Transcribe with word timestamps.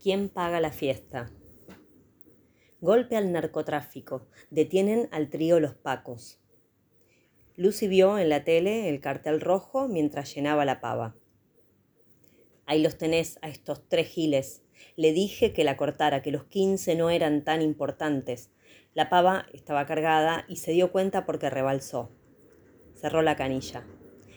¿Quién 0.00 0.28
paga 0.28 0.60
la 0.60 0.70
fiesta? 0.70 1.28
Golpe 2.80 3.16
al 3.16 3.32
narcotráfico. 3.32 4.28
Detienen 4.48 5.08
al 5.10 5.28
trío 5.28 5.58
Los 5.58 5.74
Pacos. 5.74 6.40
Lucy 7.56 7.88
vio 7.88 8.16
en 8.16 8.28
la 8.28 8.44
tele 8.44 8.88
el 8.88 9.00
cartel 9.00 9.40
rojo 9.40 9.88
mientras 9.88 10.32
llenaba 10.32 10.64
la 10.64 10.80
pava. 10.80 11.16
Ahí 12.64 12.80
los 12.80 12.96
tenés 12.96 13.40
a 13.42 13.48
estos 13.48 13.88
tres 13.88 14.06
giles. 14.06 14.62
Le 14.94 15.12
dije 15.12 15.52
que 15.52 15.64
la 15.64 15.76
cortara, 15.76 16.22
que 16.22 16.30
los 16.30 16.44
quince 16.44 16.94
no 16.94 17.10
eran 17.10 17.42
tan 17.42 17.60
importantes. 17.60 18.52
La 18.94 19.08
pava 19.08 19.46
estaba 19.52 19.84
cargada 19.86 20.44
y 20.46 20.56
se 20.56 20.70
dio 20.70 20.92
cuenta 20.92 21.26
porque 21.26 21.50
rebalsó. 21.50 22.12
Cerró 22.94 23.22
la 23.22 23.34
canilla. 23.34 23.84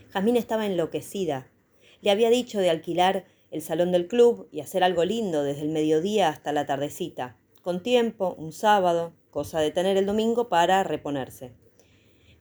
Jazmín 0.09 0.37
estaba 0.37 0.65
enloquecida. 0.65 1.51
Le 2.01 2.09
había 2.09 2.31
dicho 2.31 2.59
de 2.59 2.71
alquilar 2.71 3.25
el 3.51 3.61
salón 3.61 3.91
del 3.91 4.07
club 4.07 4.47
y 4.51 4.61
hacer 4.61 4.83
algo 4.83 5.03
lindo 5.05 5.43
desde 5.43 5.61
el 5.61 5.69
mediodía 5.69 6.29
hasta 6.29 6.53
la 6.53 6.65
tardecita, 6.65 7.37
con 7.61 7.83
tiempo, 7.83 8.33
un 8.37 8.53
sábado, 8.53 9.13
cosa 9.29 9.59
de 9.59 9.71
tener 9.71 9.97
el 9.97 10.05
domingo 10.05 10.49
para 10.49 10.83
reponerse. 10.83 11.51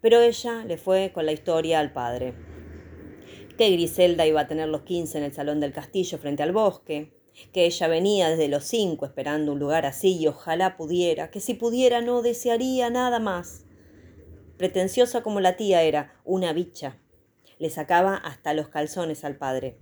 Pero 0.00 0.20
ella 0.20 0.64
le 0.64 0.78
fue 0.78 1.10
con 1.12 1.26
la 1.26 1.32
historia 1.32 1.80
al 1.80 1.92
padre. 1.92 2.34
Que 3.58 3.70
Griselda 3.70 4.26
iba 4.26 4.42
a 4.42 4.48
tener 4.48 4.68
los 4.68 4.82
quince 4.82 5.18
en 5.18 5.24
el 5.24 5.34
salón 5.34 5.60
del 5.60 5.72
castillo 5.72 6.16
frente 6.16 6.42
al 6.42 6.52
bosque, 6.52 7.12
que 7.52 7.66
ella 7.66 7.88
venía 7.88 8.30
desde 8.30 8.48
los 8.48 8.64
cinco 8.64 9.04
esperando 9.04 9.52
un 9.52 9.58
lugar 9.58 9.86
así 9.86 10.16
y 10.16 10.26
ojalá 10.26 10.76
pudiera, 10.76 11.30
que 11.30 11.40
si 11.40 11.54
pudiera 11.54 12.00
no 12.00 12.22
desearía 12.22 12.88
nada 12.88 13.18
más. 13.18 13.66
Pretenciosa 14.56 15.22
como 15.22 15.40
la 15.40 15.56
tía 15.56 15.82
era, 15.82 16.14
una 16.24 16.52
bicha. 16.52 16.98
Le 17.58 17.68
sacaba 17.68 18.16
hasta 18.16 18.54
los 18.54 18.68
calzones 18.68 19.24
al 19.24 19.36
padre. 19.36 19.78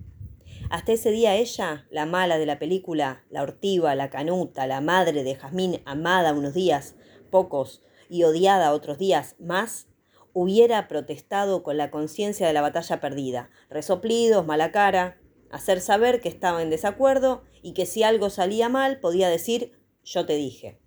Hasta 0.69 0.91
ese 0.91 1.09
día 1.09 1.35
ella, 1.35 1.87
la 1.89 2.05
mala 2.05 2.37
de 2.37 2.45
la 2.45 2.59
película, 2.59 3.23
la 3.31 3.41
ortiva, 3.41 3.95
la 3.95 4.11
canuta, 4.11 4.67
la 4.67 4.81
madre 4.81 5.23
de 5.23 5.33
Jazmín, 5.33 5.81
amada 5.85 6.31
unos 6.31 6.53
días, 6.53 6.95
pocos, 7.31 7.81
y 8.07 8.23
odiada 8.23 8.73
otros 8.73 8.99
días 8.99 9.35
más, 9.39 9.87
hubiera 10.31 10.87
protestado 10.87 11.63
con 11.63 11.77
la 11.77 11.89
conciencia 11.89 12.45
de 12.45 12.53
la 12.53 12.61
batalla 12.61 12.99
perdida, 12.99 13.49
resoplidos, 13.71 14.45
mala 14.45 14.71
cara, 14.71 15.17
hacer 15.49 15.81
saber 15.81 16.21
que 16.21 16.29
estaba 16.29 16.61
en 16.61 16.69
desacuerdo 16.69 17.43
y 17.63 17.73
que 17.73 17.87
si 17.87 18.03
algo 18.03 18.29
salía 18.29 18.69
mal 18.69 18.99
podía 18.99 19.27
decir 19.27 19.79
yo 20.03 20.27
te 20.27 20.35
dije. 20.35 20.79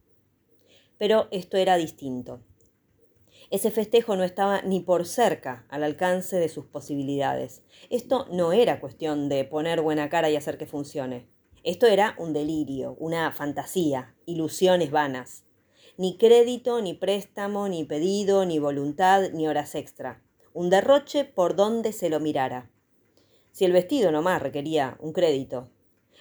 Pero 0.96 1.26
esto 1.32 1.56
era 1.56 1.76
distinto. 1.76 2.44
Ese 3.52 3.70
festejo 3.70 4.16
no 4.16 4.24
estaba 4.24 4.62
ni 4.62 4.80
por 4.80 5.04
cerca 5.04 5.66
al 5.68 5.84
alcance 5.84 6.36
de 6.36 6.48
sus 6.48 6.64
posibilidades. 6.64 7.60
Esto 7.90 8.26
no 8.30 8.54
era 8.54 8.80
cuestión 8.80 9.28
de 9.28 9.44
poner 9.44 9.82
buena 9.82 10.08
cara 10.08 10.30
y 10.30 10.36
hacer 10.36 10.56
que 10.56 10.64
funcione. 10.64 11.28
Esto 11.62 11.86
era 11.86 12.14
un 12.16 12.32
delirio, 12.32 12.96
una 12.98 13.30
fantasía, 13.30 14.14
ilusiones 14.24 14.90
vanas. 14.90 15.44
Ni 15.98 16.16
crédito, 16.16 16.80
ni 16.80 16.94
préstamo, 16.94 17.68
ni 17.68 17.84
pedido, 17.84 18.46
ni 18.46 18.58
voluntad, 18.58 19.28
ni 19.34 19.46
horas 19.46 19.74
extra. 19.74 20.22
Un 20.54 20.70
derroche 20.70 21.26
por 21.26 21.54
donde 21.54 21.92
se 21.92 22.08
lo 22.08 22.20
mirara. 22.20 22.70
Si 23.50 23.66
el 23.66 23.72
vestido 23.72 24.10
nomás 24.12 24.40
requería 24.40 24.96
un 24.98 25.12
crédito. 25.12 25.68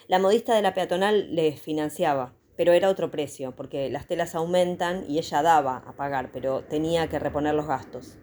La 0.09 0.19
modista 0.19 0.53
de 0.53 0.63
la 0.63 0.73
peatonal 0.73 1.33
le 1.33 1.53
financiaba 1.53 2.35
pero 2.55 2.73
era 2.73 2.89
otro 2.89 3.11
precio, 3.11 3.55
porque 3.55 3.89
las 3.89 4.07
telas 4.07 4.35
aumentan 4.35 5.05
y 5.07 5.17
ella 5.17 5.41
daba 5.41 5.77
a 5.87 5.93
pagar, 5.93 6.31
pero 6.31 6.63
tenía 6.63 7.07
que 7.07 7.19
reponer 7.19 7.55
los 7.55 7.67
gastos. 7.67 8.17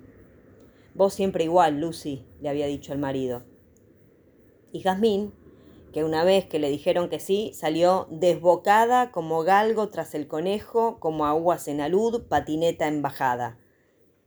Vos 0.95 1.15
siempre 1.15 1.45
igual, 1.45 1.81
Lucy, 1.81 2.27
le 2.41 2.48
había 2.48 2.67
dicho 2.67 2.93
el 2.93 2.98
marido. 2.98 3.45
Y 4.73 4.81
Jazmín, 4.81 5.33
que 5.93 6.05
una 6.05 6.25
vez 6.25 6.45
que 6.47 6.59
le 6.59 6.69
dijeron 6.69 7.09
que 7.09 7.20
sí, 7.20 7.53
salió 7.55 8.07
desbocada 8.11 9.11
como 9.11 9.43
galgo 9.43 9.89
tras 9.89 10.15
el 10.15 10.29
conejo, 10.29 10.98
como 11.01 11.27
aguas 11.27 11.69
en 11.69 11.81
alud, 11.81 12.25
patineta 12.29 12.87
embajada. 12.87 13.59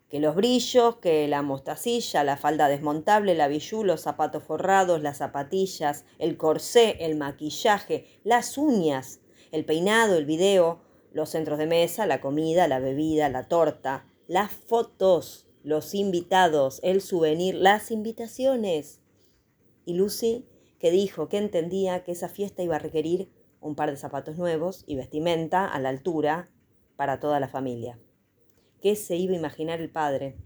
Que 0.09 0.19
los 0.19 0.35
brillos, 0.35 0.97
que 0.97 1.27
la 1.27 1.41
mostacilla, 1.41 2.23
la 2.23 2.35
falda 2.35 2.67
desmontable, 2.67 3.35
la 3.35 3.47
billú, 3.47 3.83
los 3.83 4.01
zapatos 4.01 4.43
forrados, 4.43 5.01
las 5.01 5.17
zapatillas, 5.17 6.05
el 6.19 6.35
corsé, 6.35 6.97
el 6.99 7.15
maquillaje, 7.15 8.05
las 8.23 8.57
uñas, 8.57 9.21
el 9.51 9.65
peinado, 9.65 10.17
el 10.17 10.25
video, 10.25 10.81
los 11.11 11.29
centros 11.29 11.59
de 11.59 11.67
mesa, 11.67 12.05
la 12.05 12.21
comida, 12.21 12.67
la 12.67 12.79
bebida, 12.79 13.29
la 13.29 13.47
torta, 13.47 14.07
las 14.27 14.51
fotos, 14.51 15.47
los 15.63 15.93
invitados, 15.93 16.79
el 16.83 17.01
souvenir, 17.01 17.55
las 17.55 17.91
invitaciones. 17.91 19.01
Y 19.85 19.93
Lucy, 19.93 20.47
que 20.79 20.91
dijo 20.91 21.27
que 21.29 21.37
entendía 21.37 22.03
que 22.03 22.13
esa 22.13 22.29
fiesta 22.29 22.63
iba 22.63 22.77
a 22.77 22.79
requerir 22.79 23.29
un 23.59 23.75
par 23.75 23.91
de 23.91 23.97
zapatos 23.97 24.37
nuevos 24.37 24.83
y 24.87 24.95
vestimenta 24.95 25.67
a 25.67 25.79
la 25.79 25.89
altura 25.89 26.49
para 26.95 27.19
toda 27.19 27.39
la 27.39 27.47
familia. 27.47 27.99
¿Qué 28.81 28.95
se 28.95 29.15
iba 29.15 29.33
a 29.33 29.37
imaginar 29.37 29.81
el 29.81 29.91
padre? 29.91 30.37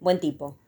Buen 0.00 0.18
tipo, 0.18 0.58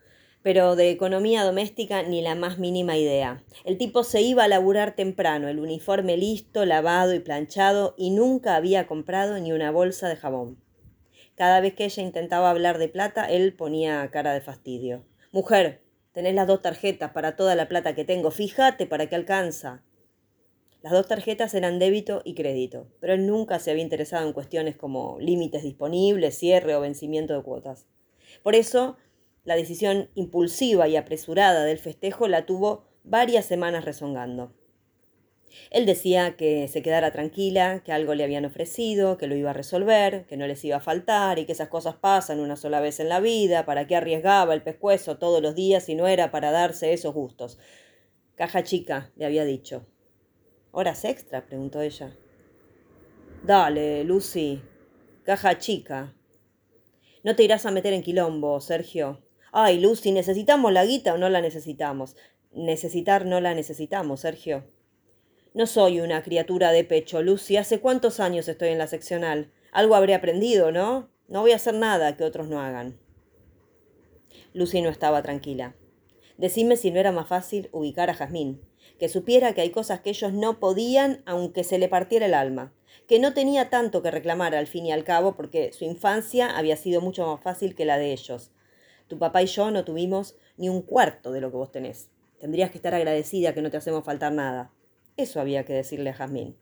pero 0.43 0.75
de 0.77 0.91
economía 0.91 1.45
doméstica 1.45 2.03
ni 2.03 2.23
la 2.23 2.35
más 2.35 2.59
mínima 2.59 2.97
idea. 2.97 3.43
El 3.65 3.77
tipo 3.77 4.05
se 4.05 4.23
iba 4.23 4.45
a 4.45 4.49
laburar 4.49 4.95
temprano, 4.95 5.49
el 5.49 5.61
uniforme 5.61 6.17
listo, 6.17 6.65
lavado 6.65 7.15
y 7.15 7.21
planchado, 7.21 7.95
y 7.99 8.11
nunca 8.11 8.57
había 8.57 8.87
comprado 8.87 9.39
ni 9.39 9.53
una 9.53 9.71
bolsa 9.71 10.09
de 10.09 10.17
jabón. 10.17 10.59
Cada 11.35 11.61
vez 11.61 11.75
que 11.75 11.85
ella 11.85 12.03
intentaba 12.03 12.51
hablar 12.51 12.79
de 12.79 12.89
plata, 12.89 13.25
él 13.31 13.55
ponía 13.55 14.09
cara 14.11 14.33
de 14.33 14.41
fastidio. 14.41 15.05
Mujer, 15.33 15.83
tenés 16.13 16.35
las 16.35 16.47
dos 16.47 16.63
tarjetas 16.63 17.13
para 17.13 17.37
toda 17.37 17.55
la 17.55 17.69
plata 17.69 17.95
que 17.95 18.05
tengo, 18.05 18.31
fíjate 18.31 18.87
para 18.87 19.09
qué 19.09 19.17
alcanza. 19.17 19.83
Las 20.83 20.93
dos 20.93 21.09
tarjetas 21.09 21.53
eran 21.55 21.79
débito 21.79 22.23
y 22.25 22.35
crédito, 22.35 22.89
pero 23.01 23.13
él 23.13 23.27
nunca 23.27 23.59
se 23.59 23.71
había 23.71 23.83
interesado 23.83 24.27
en 24.27 24.33
cuestiones 24.33 24.77
como 24.77 25.19
límites 25.21 25.63
disponibles, 25.63 26.39
cierre 26.39 26.75
o 26.75 26.81
vencimiento 26.81 27.35
de 27.35 27.43
cuotas. 27.43 27.87
Por 28.43 28.55
eso 28.55 28.97
la 29.45 29.57
decisión 29.57 30.11
impulsiva 30.15 30.89
y 30.89 30.97
apresurada 30.97 31.65
del 31.65 31.79
festejo 31.79 32.29
la 32.29 32.47
tuvo 32.47 32.85
varias 33.05 33.47
semanas 33.47 33.85
rezongando. 33.85 34.53
Él 35.71 35.87
decía 35.87 36.37
que 36.37 36.69
se 36.69 36.83
quedara 36.83 37.11
tranquila, 37.11 37.83
que 37.85 37.93
algo 37.93 38.15
le 38.15 38.25
habían 38.25 38.45
ofrecido, 38.45 39.17
que 39.17 39.27
lo 39.27 39.35
iba 39.35 39.51
a 39.51 39.55
resolver, 39.55 40.27
que 40.27 40.37
no 40.37 40.47
les 40.47 40.65
iba 40.65 40.77
a 40.77 40.81
faltar 40.81 41.39
y 41.39 41.45
que 41.45 41.53
esas 41.53 41.69
cosas 41.69 41.97
pasan 41.97 42.41
una 42.41 42.57
sola 42.57 42.81
vez 42.81 43.01
en 43.01 43.09
la 43.09 43.21
vida, 43.21 43.65
para 43.65 43.87
qué 43.87 43.97
arriesgaba 43.97 44.55
el 44.55 44.63
pescuezo 44.63 45.19
todos 45.19 45.43
los 45.43 45.55
días 45.55 45.85
si 45.85 45.95
no 45.95 46.07
era 46.07 46.31
para 46.31 46.51
darse 46.51 46.93
esos 46.93 47.15
gustos. 47.15 47.59
Caja 48.37 48.63
chica, 48.63 49.11
le 49.17 49.27
había 49.27 49.45
dicho. 49.45 49.87
¿Horas 50.71 51.05
extra? 51.05 51.47
preguntó 51.47 51.81
ella. 51.81 52.17
Dale, 53.43 54.05
Lucy. 54.05 54.63
Caja 55.25 55.59
chica. 55.59 56.15
No 57.23 57.35
te 57.37 57.43
irás 57.43 57.67
a 57.67 57.71
meter 57.71 57.93
en 57.93 58.03
quilombo, 58.03 58.61
Sergio. 58.61 59.21
Ay, 59.53 59.81
Lucy, 59.81 60.13
¿necesitamos 60.13 60.73
la 60.73 60.85
guita 60.85 61.15
o 61.15 61.19
no 61.19 61.29
la 61.29 61.41
necesitamos? 61.41 62.17
Necesitar 62.53 63.27
no 63.27 63.41
la 63.41 63.55
necesitamos, 63.55 64.21
Sergio. 64.21 64.65
No 65.55 65.67
soy 65.67 66.01
una 66.01 66.23
criatura 66.23 66.71
de 66.71 66.85
pecho, 66.85 67.23
Lucy. 67.23 67.57
¿Hace 67.57 67.81
cuántos 67.81 68.21
años 68.21 68.47
estoy 68.47 68.69
en 68.69 68.79
la 68.79 68.87
seccional? 68.87 69.51
Algo 69.73 69.97
habré 69.97 70.15
aprendido, 70.15 70.71
¿no? 70.71 71.11
No 71.27 71.41
voy 71.41 71.53
a 71.53 71.57
hacer 71.57 71.75
nada 71.75 72.17
que 72.17 72.25
otros 72.25 72.49
no 72.49 72.61
hagan. 72.61 72.99
Lucy 74.53 74.83
no 74.83 74.89
estaba 74.89 75.23
tranquila. 75.23 75.75
Decime 76.39 76.77
si 76.77 76.91
no 76.91 77.01
era 77.01 77.13
más 77.13 77.29
fácil 77.29 77.69
ubicar 77.73 78.11
a 78.11 78.15
Jazmín, 78.15 78.61
que 78.99 79.09
supiera 79.09 79.53
que 79.53 79.61
hay 79.61 79.71
cosas 79.71 80.01
que 80.01 80.11
ellos 80.11 80.33
no 80.33 80.61
podían 80.61 81.23
aunque 81.27 81.65
se 81.65 81.79
le 81.79 81.89
partiera 81.89 82.27
el 82.27 82.35
alma, 82.35 82.73
que 83.09 83.19
no 83.19 83.35
tenía 83.35 83.71
tanto 83.71 84.03
que 84.03 84.11
reclamar 84.11 84.55
al 84.55 84.67
fin 84.67 84.87
y 84.87 84.93
al 84.93 85.05
cabo 85.05 85.35
porque 85.37 85.73
su 85.73 85.85
infancia 85.85 86.57
había 86.57 86.77
sido 86.77 87.01
mucho 87.01 87.27
más 87.27 87.43
fácil 87.43 87.75
que 87.75 87.85
la 87.85 87.99
de 87.99 88.13
ellos, 88.13 88.53
tu 89.11 89.19
papá 89.19 89.43
y 89.43 89.47
yo 89.47 89.71
no 89.73 89.85
tuvimos 89.85 90.37
ni 90.57 90.69
un 90.69 90.83
cuarto 90.83 91.33
de 91.33 91.41
lo 91.41 91.51
que 91.51 91.57
vos 91.57 91.73
tenés. 91.73 92.09
Tendrías 92.39 92.71
que 92.71 92.79
estar 92.79 92.95
agradecida 92.95 93.53
que 93.53 93.61
no 93.61 93.71
te 93.71 93.77
hacemos 93.77 94.05
faltar 94.05 94.33
nada. 94.33 94.73
Eso 95.17 95.41
había 95.41 95.65
que 95.65 95.75
decirle 95.75 96.11
a 96.11 96.15
Jazmín. 96.15 96.57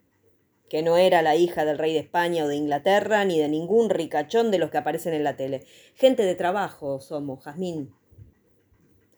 Que 0.68 0.82
no 0.82 0.96
era 0.96 1.22
la 1.22 1.36
hija 1.36 1.64
del 1.66 1.78
rey 1.78 1.92
de 1.92 2.00
España 2.00 2.44
o 2.44 2.48
de 2.48 2.56
Inglaterra, 2.56 3.24
ni 3.26 3.38
de 3.38 3.48
ningún 3.48 3.90
ricachón 3.90 4.50
de 4.50 4.58
los 4.58 4.70
que 4.70 4.78
aparecen 4.78 5.12
en 5.12 5.24
la 5.24 5.36
tele. 5.36 5.66
Gente 5.94 6.24
de 6.24 6.34
trabajo 6.34 7.00
somos, 7.00 7.44
Jazmín. 7.44 7.94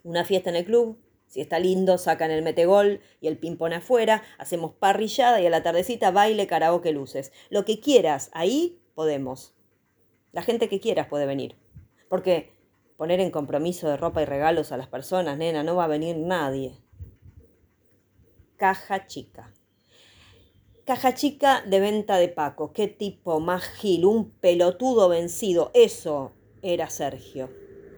Una 0.03 0.25
fiesta 0.25 0.50
en 0.50 0.56
el 0.56 0.65
club, 0.65 0.99
si 1.29 1.41
está 1.41 1.61
lindo, 1.61 1.99
sacan 1.99 2.33
el 2.33 2.43
metegol 2.43 3.00
y 3.21 3.29
el 3.29 3.38
ping-pong 3.38 3.75
afuera, 3.75 4.25
hacemos 4.38 4.75
parrillada 4.75 5.41
y 5.41 5.47
a 5.47 5.50
la 5.50 5.62
tardecita 5.62 6.11
baile, 6.11 6.49
karaoke, 6.49 6.91
luces. 6.91 7.33
Lo 7.49 7.65
que 7.65 7.79
quieras, 7.79 8.31
ahí 8.33 8.83
podemos. 8.94 9.55
La 10.33 10.43
gente 10.43 10.69
que 10.69 10.81
quieras 10.81 11.06
puede 11.06 11.26
venir. 11.26 11.56
Porque 12.09 12.60
poner 13.00 13.19
en 13.20 13.31
compromiso 13.31 13.88
de 13.88 13.97
ropa 13.97 14.20
y 14.20 14.26
regalos 14.26 14.73
a 14.73 14.76
las 14.76 14.87
personas, 14.87 15.38
nena, 15.38 15.62
no 15.62 15.75
va 15.75 15.85
a 15.85 15.88
venir 15.88 16.19
nadie. 16.19 16.76
Caja 18.58 19.06
chica. 19.06 19.55
Caja 20.85 21.14
chica 21.14 21.64
de 21.67 21.81
venta 21.81 22.19
de 22.19 22.29
Paco. 22.29 22.75
Qué 22.75 22.88
tipo 22.88 23.41
más 23.41 23.64
gil, 23.64 24.05
un 24.05 24.32
pelotudo 24.32 25.08
vencido. 25.08 25.70
Eso 25.73 26.32
era 26.61 26.91
Sergio. 26.91 27.49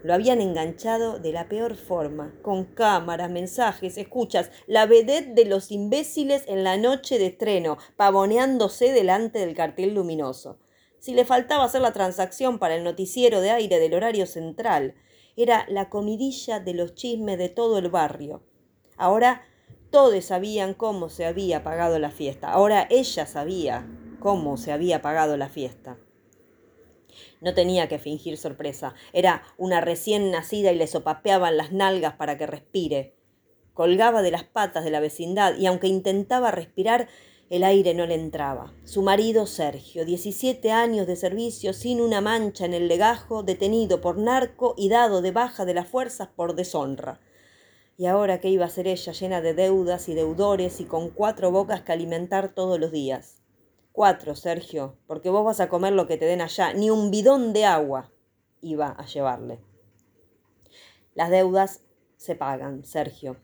Lo 0.04 0.14
habían 0.14 0.40
enganchado 0.40 1.18
de 1.18 1.32
la 1.32 1.48
peor 1.48 1.74
forma, 1.74 2.32
con 2.40 2.64
cámaras, 2.64 3.28
mensajes, 3.28 3.98
escuchas, 3.98 4.52
la 4.68 4.86
vedette 4.86 5.34
de 5.34 5.46
los 5.46 5.72
imbéciles 5.72 6.44
en 6.46 6.62
la 6.62 6.76
noche 6.76 7.18
de 7.18 7.26
estreno, 7.26 7.76
pavoneándose 7.96 8.92
delante 8.92 9.40
del 9.40 9.56
cartel 9.56 9.94
luminoso. 9.94 10.60
Si 11.02 11.14
le 11.14 11.24
faltaba 11.24 11.64
hacer 11.64 11.80
la 11.80 11.92
transacción 11.92 12.60
para 12.60 12.76
el 12.76 12.84
noticiero 12.84 13.40
de 13.40 13.50
aire 13.50 13.80
del 13.80 13.94
horario 13.94 14.24
central, 14.24 14.94
era 15.34 15.66
la 15.68 15.88
comidilla 15.88 16.60
de 16.60 16.74
los 16.74 16.94
chismes 16.94 17.38
de 17.38 17.48
todo 17.48 17.78
el 17.78 17.88
barrio. 17.88 18.44
Ahora 18.96 19.42
todos 19.90 20.24
sabían 20.24 20.74
cómo 20.74 21.08
se 21.08 21.26
había 21.26 21.64
pagado 21.64 21.98
la 21.98 22.12
fiesta. 22.12 22.52
Ahora 22.52 22.86
ella 22.88 23.26
sabía 23.26 23.84
cómo 24.20 24.56
se 24.56 24.70
había 24.70 25.02
pagado 25.02 25.36
la 25.36 25.48
fiesta. 25.48 25.98
No 27.40 27.52
tenía 27.52 27.88
que 27.88 27.98
fingir 27.98 28.38
sorpresa. 28.38 28.94
Era 29.12 29.42
una 29.58 29.80
recién 29.80 30.30
nacida 30.30 30.70
y 30.70 30.76
le 30.76 30.86
sopapeaban 30.86 31.56
las 31.56 31.72
nalgas 31.72 32.14
para 32.14 32.38
que 32.38 32.46
respire. 32.46 33.16
Colgaba 33.74 34.22
de 34.22 34.30
las 34.30 34.44
patas 34.44 34.84
de 34.84 34.92
la 34.92 35.00
vecindad 35.00 35.56
y 35.58 35.66
aunque 35.66 35.88
intentaba 35.88 36.52
respirar, 36.52 37.08
el 37.52 37.64
aire 37.64 37.92
no 37.92 38.06
le 38.06 38.14
entraba. 38.14 38.72
Su 38.84 39.02
marido 39.02 39.44
Sergio, 39.44 40.06
17 40.06 40.72
años 40.72 41.06
de 41.06 41.16
servicio 41.16 41.74
sin 41.74 42.00
una 42.00 42.22
mancha 42.22 42.64
en 42.64 42.72
el 42.72 42.88
legajo, 42.88 43.42
detenido 43.42 44.00
por 44.00 44.16
narco 44.16 44.72
y 44.78 44.88
dado 44.88 45.20
de 45.20 45.32
baja 45.32 45.66
de 45.66 45.74
las 45.74 45.86
fuerzas 45.86 46.28
por 46.34 46.54
deshonra. 46.54 47.20
Y 47.98 48.06
ahora 48.06 48.40
qué 48.40 48.48
iba 48.48 48.64
a 48.64 48.70
ser 48.70 48.88
ella 48.88 49.12
llena 49.12 49.42
de 49.42 49.52
deudas 49.52 50.08
y 50.08 50.14
deudores 50.14 50.80
y 50.80 50.86
con 50.86 51.10
cuatro 51.10 51.50
bocas 51.50 51.82
que 51.82 51.92
alimentar 51.92 52.54
todos 52.54 52.80
los 52.80 52.90
días. 52.90 53.42
Cuatro, 53.92 54.34
Sergio, 54.34 54.96
porque 55.06 55.28
vos 55.28 55.44
vas 55.44 55.60
a 55.60 55.68
comer 55.68 55.92
lo 55.92 56.06
que 56.06 56.16
te 56.16 56.24
den 56.24 56.40
allá, 56.40 56.72
ni 56.72 56.88
un 56.88 57.10
bidón 57.10 57.52
de 57.52 57.66
agua 57.66 58.10
iba 58.62 58.88
a 58.88 59.04
llevarle. 59.04 59.60
Las 61.14 61.28
deudas 61.28 61.82
se 62.16 62.34
pagan, 62.34 62.82
Sergio. 62.86 63.36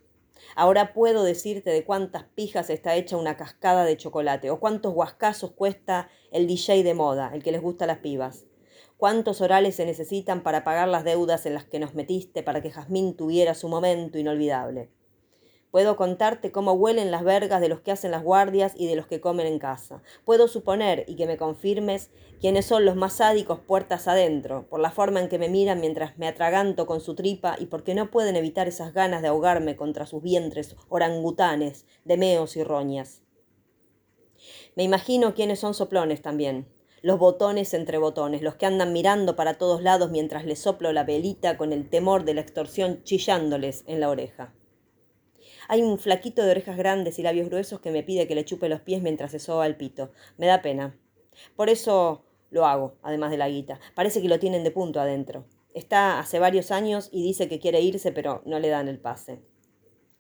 Ahora 0.55 0.93
puedo 0.93 1.25
decirte 1.25 1.71
de 1.71 1.85
cuántas 1.85 2.25
pijas 2.25 2.71
está 2.71 2.95
hecha 2.97 3.17
una 3.17 3.37
cascada 3.37 3.85
de 3.85 3.97
chocolate, 3.97 4.51
o 4.51 4.61
cuántos 4.61 4.95
guascazos 4.95 5.53
cuesta 5.53 6.09
el 6.31 6.47
DJ 6.47 6.83
de 6.83 6.95
moda, 6.95 7.31
el 7.35 7.43
que 7.43 7.53
les 7.53 7.63
gusta 7.63 7.87
las 7.87 7.99
pibas. 7.99 8.47
Cuántos 8.97 9.41
orales 9.41 9.77
se 9.77 9.87
necesitan 9.87 10.43
para 10.43 10.65
pagar 10.65 10.89
las 10.89 11.05
deudas 11.05 11.47
en 11.47 11.55
las 11.55 11.65
que 11.65 11.79
nos 11.79 11.95
metiste 11.95 12.43
para 12.43 12.61
que 12.61 12.71
Jazmín 12.71 13.17
tuviera 13.17 13.55
su 13.55 13.69
momento 13.69 14.19
inolvidable. 14.19 14.91
Puedo 15.71 15.97
contarte 15.97 16.51
cómo 16.51 16.73
huelen 16.73 17.11
las 17.11 17.25
vergas 17.25 17.61
de 17.61 17.69
los 17.69 17.81
que 17.81 17.93
hacen 17.93 18.11
las 18.11 18.23
guardias 18.23 18.73
y 18.75 18.87
de 18.87 18.97
los 18.97 19.07
que 19.07 19.21
comen 19.21 19.47
en 19.47 19.59
casa. 19.59 20.03
Puedo 20.25 20.49
suponer, 20.49 21.05
y 21.07 21.17
que 21.17 21.27
me 21.27 21.37
confirmes, 21.37 22.11
quiénes 22.41 22.65
son 22.65 22.87
los 22.87 22.97
más 22.97 23.15
sádicos 23.15 23.61
puertas 23.61 24.09
adentro, 24.09 24.67
por 24.71 24.81
la 24.81 24.91
forma 24.91 25.21
en 25.21 25.29
que 25.29 25.39
me 25.39 25.51
miran 25.51 25.81
mientras 25.81 26.17
me 26.17 26.27
atraganto 26.27 26.87
con 26.87 27.01
su 27.01 27.15
tripa 27.15 27.57
y 27.59 27.67
porque 27.67 27.95
no 27.95 28.11
pueden 28.11 28.37
evitar 28.37 28.67
esas 28.67 28.95
ganas 28.95 29.21
de 29.21 29.29
ahogarme 29.29 29.77
contra 29.77 30.07
sus 30.07 30.23
vientres 30.23 30.75
orangutanes, 30.89 31.85
de 32.05 32.17
meos 32.17 32.57
y 32.57 32.65
roñas. 32.65 33.21
Me 34.75 34.85
imagino 34.85 35.35
quiénes 35.35 35.59
son 35.59 35.75
soplones 35.75 36.23
también, 36.23 36.67
los 37.03 37.19
botones 37.19 37.75
entre 37.75 37.99
botones, 37.99 38.43
los 38.43 38.57
que 38.57 38.67
andan 38.67 38.93
mirando 38.93 39.37
para 39.37 39.55
todos 39.55 39.83
lados 39.83 40.11
mientras 40.11 40.45
les 40.45 40.61
soplo 40.61 40.93
la 40.93 41.05
velita 41.05 41.57
con 41.57 41.73
el 41.73 41.89
temor 41.91 42.25
de 42.25 42.35
la 42.35 42.41
extorsión 42.41 43.03
chillándoles 43.05 43.85
en 43.87 44.01
la 44.01 44.09
oreja. 44.09 44.55
Hay 45.71 45.83
un 45.83 45.99
flaquito 45.99 46.43
de 46.43 46.53
orejas 46.53 46.79
grandes 46.79 47.19
y 47.19 47.23
labios 47.23 47.51
gruesos 47.51 47.81
que 47.81 47.91
me 47.91 48.03
pide 48.03 48.27
que 48.27 48.35
le 48.35 48.47
chupe 48.47 48.71
los 48.71 48.81
pies 48.81 49.03
mientras 49.03 49.33
se 49.33 49.39
soba 49.39 49.67
el 49.67 49.77
pito. 49.77 50.11
Me 50.39 50.47
da 50.47 50.63
pena. 50.63 50.99
Por 51.57 51.69
eso 51.69 52.25
lo 52.51 52.65
hago, 52.65 52.95
además 53.03 53.31
de 53.31 53.37
la 53.37 53.51
guita. 53.51 53.79
Parece 53.95 54.23
que 54.23 54.29
lo 54.29 54.39
tienen 54.39 54.65
de 54.65 54.71
punto 54.71 54.99
adentro. 54.99 55.45
Está 55.75 56.21
hace 56.21 56.39
varios 56.39 56.71
años 56.71 57.11
y 57.13 57.23
dice 57.23 57.49
que 57.49 57.59
quiere 57.59 57.83
irse, 57.83 58.13
pero 58.13 58.41
no 58.47 58.59
le 58.59 58.71
dan 58.71 58.89
el 58.89 58.99
pase. 58.99 59.43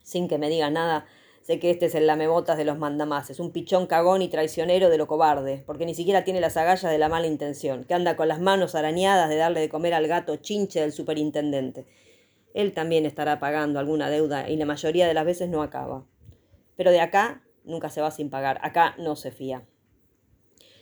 Sin 0.03 0.29
que 0.29 0.37
me 0.37 0.50
diga 0.50 0.69
nada, 0.69 1.06
sé 1.41 1.59
que 1.59 1.71
este 1.71 1.87
es 1.87 1.95
el 1.95 2.06
lamebotas 2.06 2.59
de 2.59 2.67
los 2.67 2.77
mandamases, 2.77 3.41
un 3.41 3.50
pichón 3.50 3.87
cagón 3.87 4.21
y 4.21 4.29
traicionero 4.29 4.91
de 4.91 4.99
lo 4.99 5.06
cobarde, 5.06 5.62
porque 5.65 5.87
ni 5.87 5.95
siquiera 5.95 6.25
tiene 6.25 6.43
las 6.43 6.59
agallas 6.59 6.93
de 6.93 6.99
la 6.99 7.09
mala 7.09 7.27
intención, 7.27 7.85
que 7.85 7.95
anda 7.95 8.17
con 8.17 8.29
las 8.29 8.39
manos 8.39 8.75
arañadas 8.75 9.31
de 9.31 9.37
darle 9.37 9.61
de 9.61 9.71
comer 9.71 9.95
al 9.95 10.09
gato 10.09 10.37
chinche 10.37 10.83
del 10.83 10.93
superintendente 10.93 11.87
él 12.55 12.73
también 12.73 13.06
estará 13.06 13.39
pagando 13.39 13.79
alguna 13.79 14.11
deuda 14.11 14.49
y 14.49 14.56
la 14.56 14.67
mayoría 14.67 15.06
de 15.06 15.15
las 15.15 15.25
veces 15.25 15.49
no 15.49 15.62
acaba. 15.62 16.05
Pero 16.77 16.91
de 16.91 17.00
acá 17.00 17.43
nunca 17.65 17.91
se 17.91 18.00
va 18.00 18.11
sin 18.11 18.31
pagar, 18.31 18.59
acá 18.62 18.95
no 18.99 19.17
se 19.17 19.31
fía. 19.31 19.65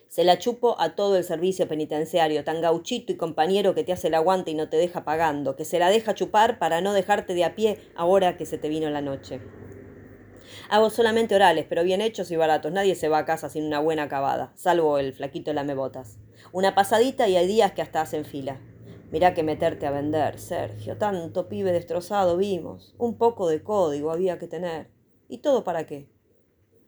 Se 0.09 0.25
la 0.25 0.39
chupo 0.39 0.81
a 0.81 0.95
todo 0.95 1.17
el 1.17 1.25
servicio 1.25 1.67
penitenciario, 1.67 2.45
tan 2.45 2.61
gauchito 2.61 3.13
y 3.13 3.17
compañero 3.17 3.75
que 3.75 3.85
te 3.85 3.93
hace 3.93 4.09
el 4.09 4.15
aguante 4.15 4.53
y 4.53 4.55
no 4.55 4.69
te 4.69 4.77
deja 4.77 5.05
pagando, 5.05 5.57
que 5.57 5.65
se 5.65 5.79
la 5.79 5.91
deja 5.91 6.15
chupar 6.15 6.59
para 6.59 6.81
no 6.81 6.93
dejarte 6.93 7.35
de 7.35 7.45
a 7.45 7.55
pie 7.57 7.81
ahora 7.97 8.37
que 8.37 8.47
se 8.47 8.57
te 8.57 8.69
vino 8.69 8.89
la 8.89 9.03
noche. 9.03 9.41
Hago 10.71 10.91
solamente 10.91 11.35
orales, 11.35 11.67
pero 11.69 11.83
bien 11.83 12.01
hechos 12.01 12.31
y 12.31 12.37
baratos. 12.37 12.73
Nadie 12.73 12.95
se 12.95 13.09
va 13.09 13.19
a 13.19 13.25
casa 13.25 13.49
sin 13.49 13.65
una 13.65 13.81
buena 13.81 14.05
acabada, 14.05 14.53
salvo 14.55 14.99
el 14.99 15.13
flaquito 15.13 15.53
lamebotas. 15.53 16.19
Una 16.53 16.75
pasadita 16.75 17.29
y 17.29 17.37
hay 17.37 17.47
días 17.47 17.73
que 17.73 17.83
hasta 17.83 18.01
hacen 18.01 18.25
fila. 18.25 18.61
Mirá 19.11 19.35
que 19.35 19.45
meterte 19.45 19.87
a 19.87 19.93
vender, 19.93 20.39
Sergio. 20.41 20.99
Tanto 20.99 21.49
pibe 21.49 21.73
destrozado 21.73 22.37
vimos. 22.37 22.95
Un 22.99 23.17
poco 23.17 23.49
de 23.49 23.63
código 23.63 24.11
había 24.11 24.39
que 24.39 24.49
tener. 24.49 24.91
¿Y 25.29 25.39
todo 25.39 25.63
para 25.63 25.87
qué? 25.87 26.09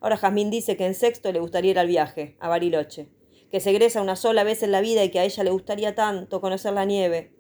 Ahora 0.01 0.17
Jazmín 0.17 0.51
dice 0.51 0.77
que 0.77 0.87
en 0.87 0.95
sexto 0.95 1.31
le 1.33 1.41
gustaría 1.41 1.73
ir 1.73 1.79
al 1.79 1.87
viaje, 1.87 2.37
a 2.41 2.49
Bariloche. 2.49 3.09
Que 3.51 3.61
se 3.61 3.71
egresa 3.71 4.03
una 4.03 4.17
sola 4.17 4.45
vez 4.45 4.63
en 4.63 4.73
la 4.73 4.81
vida 4.81 5.05
y 5.05 5.11
que 5.11 5.21
a 5.21 5.25
ella 5.25 5.45
le 5.45 5.51
gustaría 5.51 5.95
tanto 5.95 6.41
conocer 6.41 6.73
la 6.73 6.85
nieve. 6.85 7.33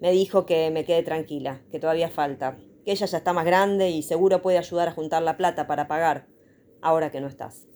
Me 0.00 0.12
dijo 0.12 0.46
que 0.46 0.70
me 0.70 0.84
quede 0.84 1.02
tranquila, 1.02 1.62
que 1.70 1.80
todavía 1.80 2.08
falta. 2.08 2.56
Que 2.84 2.92
ella 2.92 3.06
ya 3.06 3.18
está 3.18 3.32
más 3.32 3.44
grande 3.44 3.90
y 3.90 4.02
seguro 4.02 4.42
puede 4.42 4.58
ayudar 4.58 4.88
a 4.88 4.92
juntar 4.92 5.22
la 5.22 5.36
plata 5.36 5.66
para 5.66 5.88
pagar, 5.88 6.28
ahora 6.80 7.10
que 7.10 7.20
no 7.20 7.26
estás. 7.26 7.66